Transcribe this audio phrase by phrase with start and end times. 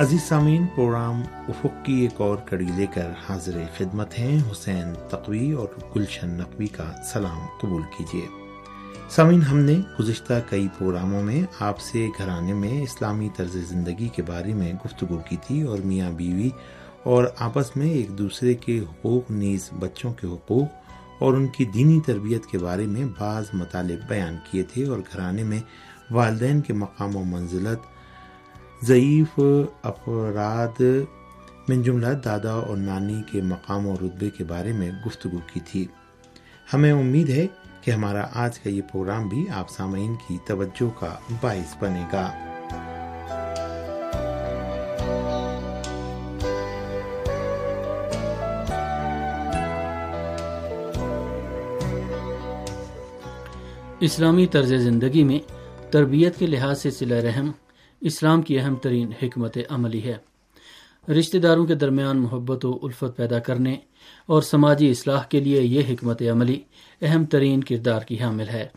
[0.00, 5.52] عزیز سامعین، پروگرام افق کی ایک اور کڑی لے کر حاضر خدمت ہیں حسین تقوی
[5.52, 8.26] اور گلشن نقوی کا سلام قبول کیجیے۔
[9.10, 14.22] سامعین، ہم نے گزشتہ کئی پروگراموں میں آپ سے گھرانے میں اسلامی طرز زندگی کے
[14.22, 16.50] بارے میں گفتگو کی تھی اور میاں بیوی
[17.02, 22.00] اور آپس میں ایک دوسرے کے حقوق، نیز بچوں کے حقوق اور ان کی دینی
[22.06, 25.60] تربیت کے بارے میں بعض مطالب بیان کیے تھے اور گھرانے میں
[26.10, 27.97] والدین کے مقام و منزلت
[28.82, 29.40] ضعیف
[29.82, 30.82] افراد
[31.68, 35.86] من جملہ دادا اور نانی کے مقام اور رتبے کے بارے میں گفتگو کی تھی۔
[36.74, 37.46] ہمیں امید ہے
[37.80, 42.30] کہ ہمارا آج کا یہ پروگرام بھی آپ سامعین کی توجہ کا باعث بنے گا۔
[54.00, 55.38] اسلامی طرز زندگی میں
[55.92, 57.50] تربیت کے لحاظ سے صلہ رحم
[58.00, 60.16] اسلام کی اہم ترین حکمت عملی ہے۔
[61.12, 63.76] رشتہ داروں کے درمیان محبت و الفت پیدا کرنے
[64.26, 66.60] اور سماجی اصلاح کے لیے یہ حکمت عملی
[67.02, 68.68] اہم ترین کردار کی حامل ہے۔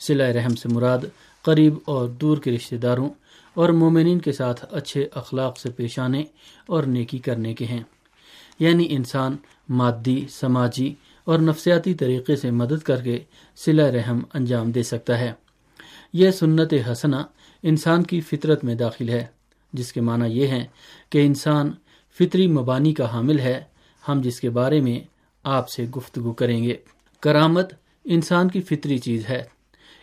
[0.00, 0.98] صلہ رحم سے مراد
[1.42, 3.08] قریب اور دور کے رشتہ داروں
[3.54, 6.24] اور مومنین کے ساتھ اچھے اخلاق سے پیش آنے
[6.66, 7.82] اور نیکی کرنے کے ہیں۔
[8.58, 9.36] یعنی انسان
[9.68, 13.18] مادی، سماجی اور نفسیاتی طریقے سے مدد کر کے
[13.56, 15.32] صلہ رحم انجام دے سکتا ہے۔
[16.12, 17.16] یہ سنت حسنہ
[17.62, 19.26] انسان کی فطرت میں داخل ہے،
[19.72, 20.66] جس کے معنی یہ ہے
[21.10, 21.72] کہ انسان
[22.18, 23.64] فطری مبانی کا حامل ہے۔
[24.08, 25.00] ہم جس کے بارے میں
[25.42, 26.76] آپ سے گفتگو کریں گے۔
[27.20, 27.74] کرامت
[28.04, 29.42] انسان کی فطری چیز ہے۔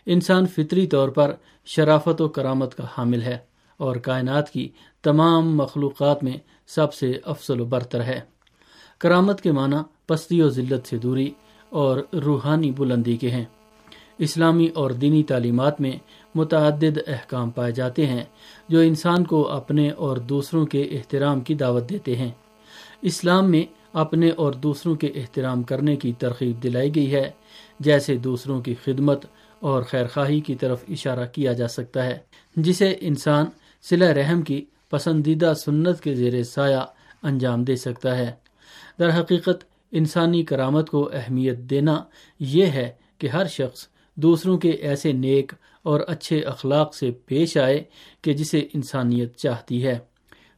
[0.05, 3.37] انسان فطری طور پر شرافت و کرامت کا حامل ہے
[3.77, 4.69] اور کائنات کی
[5.01, 6.37] تمام مخلوقات میں
[6.67, 8.19] سب سے افضل و برتر ہے۔
[8.97, 9.75] کرامت کے معنی
[10.07, 11.31] پستی و ذلت سے دوری
[11.69, 13.45] اور روحانی بلندی کے ہیں۔
[14.17, 15.91] اسلامی اور دینی تعلیمات میں
[16.35, 18.23] متعدد احکام پائے جاتے ہیں
[18.69, 22.31] جو انسان کو اپنے اور دوسروں کے احترام کی دعوت دیتے ہیں۔
[23.01, 23.63] اسلام میں
[23.93, 27.31] اپنے اور دوسروں کے احترام کرنے کی ترغیب دلائی گئی ہے،
[27.79, 29.25] جیسے دوسروں کی خدمت
[29.59, 32.17] اور خیرخواہی کی طرف اشارہ کیا جا سکتا ہے،
[32.55, 33.45] جسے انسان
[33.89, 36.85] صلح رحم کی پسندیدہ سنت کے زیر سایہ
[37.23, 38.31] انجام دے سکتا ہے۔
[38.99, 42.03] در حقیقت، انسانی کرامت کو اہمیت دینا
[42.39, 43.87] یہ ہے کہ ہر شخص
[44.21, 45.51] دوسروں کے ایسے نیک
[45.83, 47.83] اور اچھے اخلاق سے پیش آئے
[48.21, 49.99] کہ جسے انسانیت چاہتی ہے۔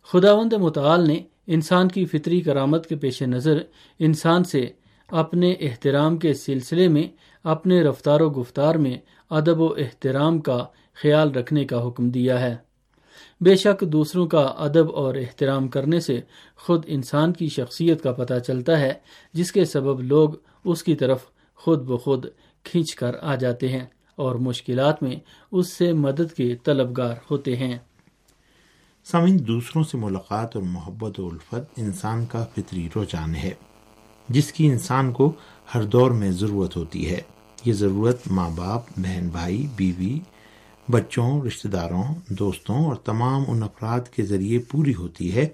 [0.03, 3.57] خداوند متعال نے انسان کی فطری کرامت کے پیش نظر
[3.99, 4.69] انسان سے
[5.07, 7.03] اپنے احترام کے سلسلے میں،
[7.43, 8.97] اپنے رفتار و گفتار میں
[9.29, 12.55] ادب و احترام کا خیال رکھنے کا حکم دیا ہے۔
[13.41, 16.21] بے شک دوسروں کا ادب اور احترام کرنے سے
[16.55, 18.93] خود انسان کی شخصیت کا پتہ چلتا ہے،
[19.33, 20.29] جس کے سبب لوگ
[20.65, 21.19] اس کی طرف
[21.55, 22.25] خود بخود
[22.63, 23.85] کھینچ کر آ جاتے ہیں
[24.15, 25.15] اور مشکلات میں
[25.51, 27.77] اس سے مدد کے طلبگار ہوتے ہیں۔
[29.03, 33.53] سامعین، دوسروں سے ملاقات اور محبت و الفت انسان کا فطری رجحان ہے،
[34.29, 35.31] جس کی انسان کو
[35.75, 37.21] ہر دور میں ضرورت ہوتی ہے۔
[37.65, 40.19] یہ ضرورت ماں باپ، بہن بھائی، بیوی،
[40.91, 45.47] بچوں، رشتہ داروں، دوستوں اور تمام ان افراد کے ذریعے پوری ہوتی ہے،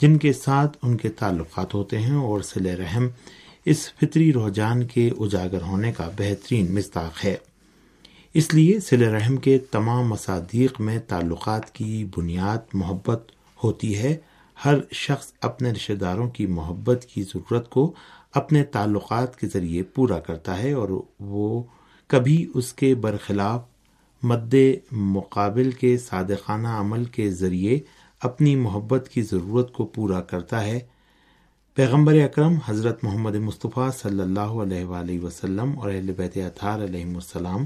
[0.00, 3.08] جن کے ساتھ ان کے تعلقات ہوتے ہیں اور صل رحم
[3.64, 7.36] اس فطری رجحان کے اجاگر ہونے کا بہترین مستاق ہے۔
[8.34, 13.32] اس لیے سل رحم کے تمام مصادیق میں تعلقات کی بنیاد محبت
[13.64, 14.16] ہوتی ہے۔
[14.64, 17.92] ہر شخص اپنے رشتہ داروں کی محبت کی ضرورت کو
[18.34, 20.88] اپنے تعلقات کے ذریعے پورا کرتا ہے اور
[21.20, 21.62] وہ
[22.06, 23.62] کبھی اس کے برخلاف
[24.22, 24.54] مد
[24.92, 27.78] مقابل کے صادقانہ عمل کے ذریعے
[28.20, 30.80] اپنی محبت کی ضرورت کو پورا کرتا ہے۔
[31.80, 37.04] پیغمبر اکرم حضرت محمد مصطفیٰ صلی اللہ علیہ وآلہ وسلم اور اہل بیت اطہار علیہ
[37.04, 37.64] السلام،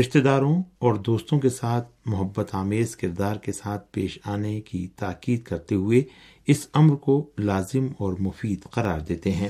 [0.00, 5.42] رشتہ داروں اور دوستوں کے ساتھ محبت آمیز کردار کے ساتھ پیش آنے کی تاکید
[5.42, 6.02] کرتے ہوئے
[6.46, 9.48] اس امر کو لازم اور مفید قرار دیتے ہیں۔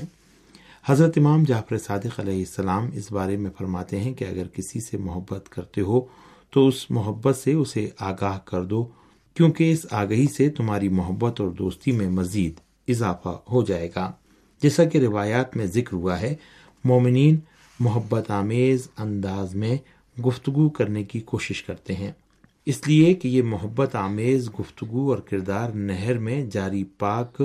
[0.85, 4.97] حضرت امام جعفر صادق علیہ السلام اس بارے میں فرماتے ہیں کہ اگر کسی سے
[4.97, 6.01] محبت کرتے ہو
[6.53, 8.83] تو اس محبت سے اسے آگاہ کر دو،
[9.33, 14.11] کیونکہ اس آگہی سے تمہاری محبت اور دوستی میں مزید اضافہ ہو جائے گا۔
[14.61, 16.35] جیسا کہ روایات میں ذکر ہوا ہے،
[16.83, 17.39] مومنین
[17.79, 19.77] محبت آمیز انداز میں
[20.21, 22.11] گفتگو کرنے کی کوشش کرتے ہیں۔
[22.65, 27.41] اس لیے کہ یہ محبت آمیز گفتگو اور کردار نہر میں جاری پاک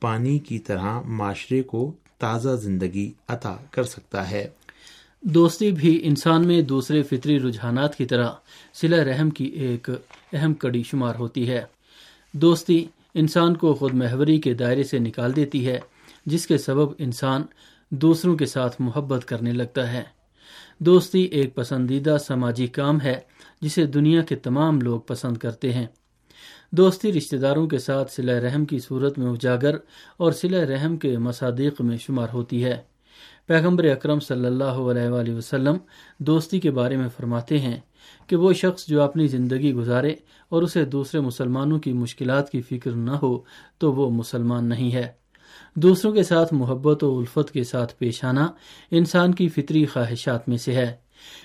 [0.00, 4.48] پانی کی طرح معاشرے کو تازہ زندگی عطا کر سکتا ہے۔
[5.20, 8.30] دوستی بھی انسان میں دوسرے فطری رجحانات کی طرح
[8.74, 9.90] سلا رحم کی ایک
[10.32, 11.64] اہم کڑی شمار ہوتی ہے۔
[12.32, 12.84] دوستی
[13.18, 15.80] انسان کو خود محوری کے دائرے سے نکال دیتی ہے،
[16.26, 17.42] جس کے سبب انسان
[17.90, 20.02] دوسروں کے ساتھ محبت کرنے لگتا ہے۔
[20.78, 23.20] دوستی ایک پسندیدہ سماجی کام ہے،
[23.60, 25.86] جسے دنیا کے تمام لوگ پسند کرتے ہیں۔
[26.72, 29.76] دوستی رشتہ داروں کے ساتھ سلہ رحم کی صورت میں اجاگر
[30.16, 32.76] اور سلہ رحم کے مصادیق میں شمار ہوتی ہے۔
[33.46, 35.76] پیغمبر اکرم صلی اللہ علیہ وآلہ وسلم
[36.18, 37.80] دوستی کے بارے میں فرماتے ہیں
[38.26, 40.14] کہ وہ شخص جو اپنی زندگی گزارے
[40.48, 43.38] اور اسے دوسرے مسلمانوں کی مشکلات کی فکر نہ ہو
[43.78, 45.08] تو وہ مسلمان نہیں ہے۔
[45.74, 48.48] دوسروں کے ساتھ محبت و الفت کے ساتھ پیش آنا
[48.90, 50.92] انسان کی فطری خواہشات میں سے ہے۔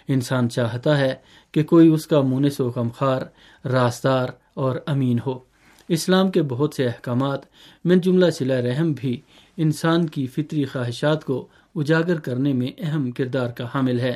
[0.07, 1.15] انسان چاہتا ہے
[1.51, 3.21] کہ کوئی اس کا مونس و کمخار
[3.67, 5.39] راستار اور امین ہو۔
[5.87, 7.39] اسلام کے بہت سے احکامات،
[7.85, 9.21] من جملہ سلا رحم بھی
[9.57, 14.15] انسان کی فطری خواہشات کو اجاگر کرنے میں اہم کردار کا حامل ہے۔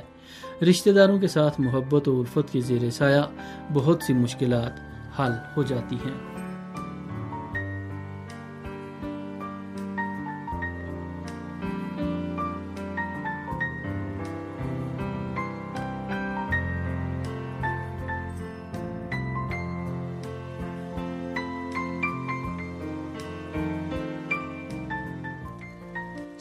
[0.69, 3.21] رشتہ داروں کے ساتھ محبت و الفت کے زیر سایہ
[3.73, 4.71] بہت سی مشکلات
[5.19, 6.34] حل ہو جاتی ہیں۔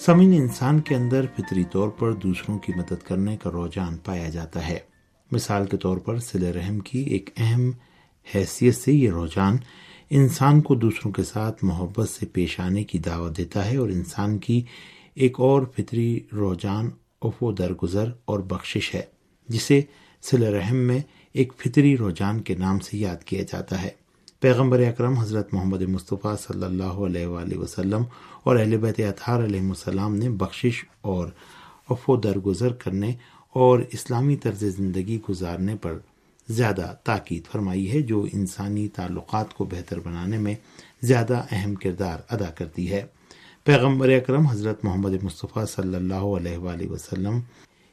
[0.06, 4.68] سمین انسان کے اندر فطری طور پر دوسروں کی مدد کرنے کا رجحان پایا جاتا
[4.68, 4.78] ہے۔
[5.30, 7.70] مثال کے طور پر سل رحم کی ایک اہم
[8.34, 9.56] حیثیت سے یہ رجحان
[10.10, 14.38] انسان کو دوسروں کے ساتھ محبت سے پیش آنے کی دعوت دیتا ہے اور انسان
[14.38, 14.62] کی
[15.14, 16.90] ایک اور فطری رجحان
[17.22, 19.02] افو درگزر اور بخشش ہے،
[19.48, 19.80] جسے
[20.22, 21.00] سل رحم میں
[21.32, 24.03] ایک فطری رجحان کے نام سے یاد کیا جاتا ہے۔
[24.44, 28.02] پیغمبر اکرم حضرت محمد مصطفیٰ صلی اللہ علیہ وآلہ وسلم
[28.42, 30.82] اور اہل بیت اطہار علیہ السلام نے بخشش
[31.12, 31.28] اور
[31.90, 33.12] افو درگزر کرنے
[33.56, 35.94] اور اسلامی طرز زندگی گزارنے پر
[36.48, 40.54] زیادہ تاکید فرمائی ہے، جو انسانی تعلقات کو بہتر بنانے میں
[41.02, 43.04] زیادہ اہم کردار ادا کرتی ہے۔
[43.66, 47.40] پیغمبر اکرم حضرت محمد مصطفیٰ صلی اللہ علیہ وآلہ وسلم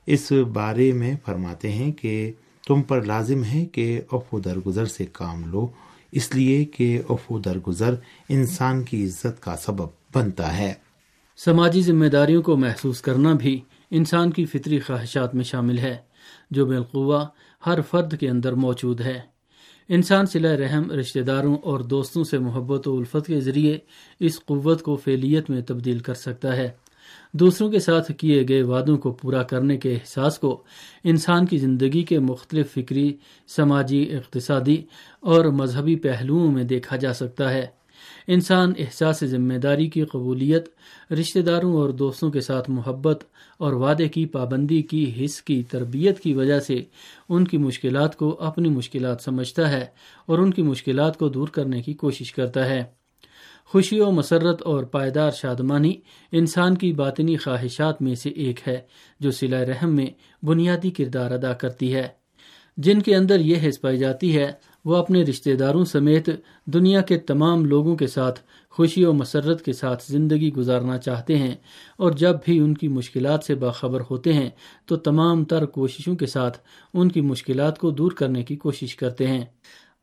[0.08, 2.32] اس بارے میں فرماتے ہیں کہ
[2.68, 5.68] تم پر لازم ہے کہ افو درگزر سے کام لو
[6.12, 7.96] اس لیے کہ افو درگزر
[8.30, 10.74] انسان کی عزت کا سبب بنتا ہے۔
[11.38, 13.62] سماجی ذمہ داریوں کو محسوس کرنا بھی
[13.92, 15.98] انسان کی فطری خواہشات میں شامل ہے،
[16.52, 17.28] جو بالقوا
[17.66, 19.20] ہر فرد کے اندر موجود ہے۔
[19.90, 23.78] انسان صلح رحم، رشتہ داروں اور دوستوں سے محبت و الفت کے ذریعے
[24.20, 26.70] اس قوت کو فعلیت میں تبدیل کر سکتا ہے۔
[27.34, 30.64] دوسروں کے ساتھ کیے گئے وعدوں کو پورا کرنے کے احساس کو
[31.04, 33.18] انسان کی زندگی کے مختلف فکری،
[33.48, 34.78] سماجی، اقتصادی
[35.20, 37.66] اور مذہبی پہلوؤں میں دیکھا جا سکتا ہے۔
[38.28, 40.70] انسان احساس ذمہ داری کی قبولیت،
[41.12, 43.24] رشتہ داروں اور دوستوں کے ساتھ محبت
[43.58, 46.84] اور وعدے کی پابندی کی حص کی تربیت کی وجہ سے
[47.30, 49.86] ان کی مشکلات کو اپنی مشکلات سمجھتا ہے
[50.26, 53.01] اور ان کی مشکلات کو دور کرنے کی کوشش کرتا ہے۔
[53.72, 55.94] خوشی و مسرت اور پائیدار شادمانی
[56.32, 58.82] انسان کی باطنی خواہشات میں سے ایک ہے،
[59.20, 60.08] جو سلا رحم میں
[60.46, 62.08] بنیادی کردار ادا کرتی ہے۔
[62.78, 64.52] جن کے اندر یہ حص پائی جاتی ہے،
[64.86, 66.30] وہ اپنے رشتہ داروں سمیت
[66.66, 68.40] دنیا کے تمام لوگوں کے ساتھ
[68.70, 71.56] خوشی و مسرت کے ساتھ زندگی گزارنا چاہتے ہیں۔
[71.98, 74.50] اور جب بھی ان کی مشکلات سے باخبر ہوتے ہیں،
[74.86, 76.58] تو تمام تر کوششوں کے ساتھ
[76.94, 79.46] ان کی مشکلات کو دور کرنے کی کوشش کرتے ہیں۔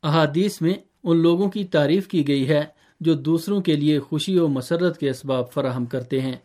[0.02, 0.74] احادیث میں
[1.04, 5.10] ان لوگوں کی تعریف کی گئی ہے جو دوسروں کے لیے خوشی و مسرت کے
[5.10, 6.36] اسباب فراہم کرتے ہیں۔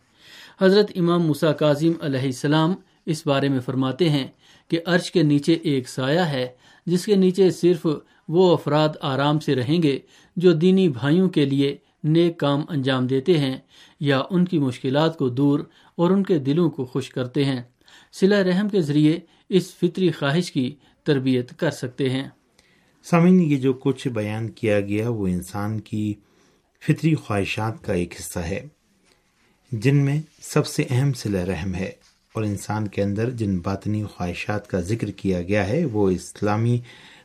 [0.60, 2.74] حضرت امام مسا کاظم علیہ السلام
[3.06, 4.26] اس بارے میں فرماتے ہیں
[4.68, 6.48] کہ عرش کے نیچے ایک سایہ ہے،
[6.86, 7.86] جس کے نیچے صرف
[8.28, 9.98] وہ افراد آرام سے رہیں گے
[10.36, 13.56] جو دینی بھائیوں کے لیے نیک کام انجام دیتے ہیں
[14.00, 15.60] یا ان کی مشکلات کو دور
[15.96, 17.62] اور ان کے دلوں کو خوش کرتے ہیں۔
[18.12, 19.18] سلا رحم کے ذریعے
[19.48, 22.28] اس فطری خواہش کی تربیت کر سکتے ہیں۔
[23.02, 26.14] سامعین، یہ جو کچھ بیان کیا گیا وہ انسان کی
[26.86, 28.66] فطری خواہشات کا ایک حصہ ہے،
[29.72, 31.92] جن میں سب سے اہم سلا رحم ہے
[32.32, 36.78] اور انسان کے اندر جن باطنی خواہشات کا ذکر کیا گیا ہے، وہ اسلامی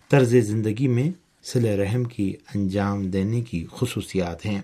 [0.10, 1.12] طرز زندگی میں
[1.44, 4.62] سلا رحم کی انجام دینے کی خصوصیات ہیں۔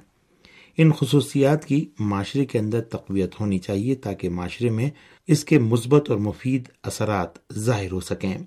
[0.77, 4.89] ان خصوصیات کی معاشرے کے اندر تقویت ہونی چاہیے تاکہ معاشرے میں
[5.27, 8.37] اس کے مثبت اور مفید اثرات ظاہر ہو سکیں۔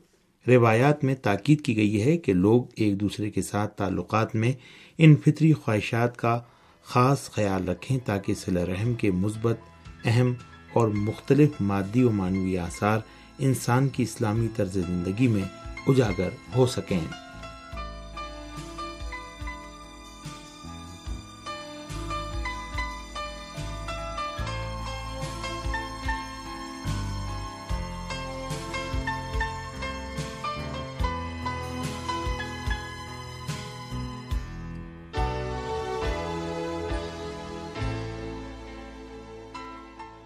[0.48, 4.52] روایات میں تاکید کی گئی ہے کہ لوگ ایک دوسرے کے ساتھ تعلقات میں
[4.98, 6.40] ان فطری خواہشات کا
[6.84, 9.56] خاص خیال رکھیں تاکہ صلی رحم کے مثبت،
[10.04, 10.32] اہم
[10.72, 12.98] اور مختلف مادی و معنوی آثار
[13.38, 15.42] انسان کی اسلامی طرز زندگی میں
[15.86, 17.00] اجاگر ہو سکیں۔